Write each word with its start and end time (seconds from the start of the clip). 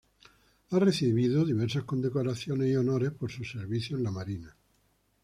Ha 0.71 0.79
recibido 0.79 1.45
diversas 1.45 1.83
condecoraciones 1.83 2.67
y 2.69 2.75
honores 2.75 3.11
por 3.11 3.29
sus 3.31 3.51
servicios 3.51 3.99
en 3.99 4.03
la 4.03 4.09
Marina. 4.09 4.57